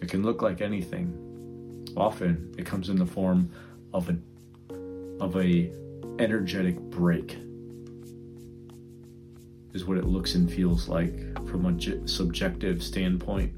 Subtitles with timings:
[0.00, 1.20] It can look like anything.
[1.96, 3.50] Often it comes in the form
[3.92, 4.16] of a
[5.20, 5.70] of a
[6.18, 7.36] energetic break
[9.72, 11.18] is what it looks and feels like
[11.48, 13.52] from a subjective standpoint.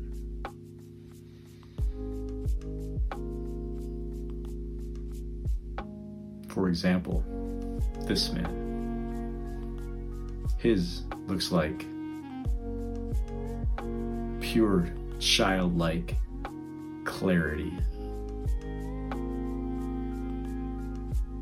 [6.49, 7.23] For example,
[8.03, 8.65] this man.
[10.59, 11.85] His looks like
[14.41, 16.17] pure childlike
[17.07, 17.71] clarity,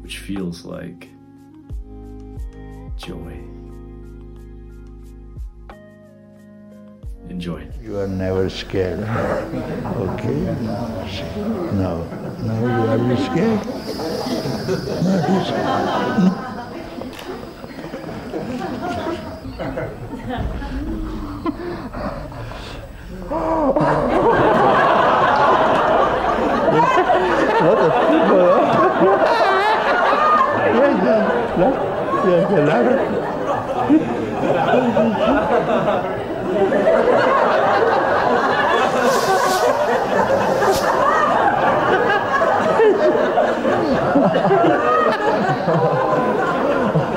[0.03, 1.09] which feels like
[2.97, 3.41] joy.
[7.29, 7.67] Enjoy.
[7.83, 9.01] You are never scared.
[9.01, 10.41] Okay?
[11.73, 12.05] No.
[12.45, 13.65] No, you are you scared?
[15.05, 16.45] Not you scared.
[23.29, 24.24] What
[31.59, 31.71] đó
[32.27, 32.91] giờ giờ lá đó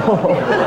[0.09, 0.66] Oh.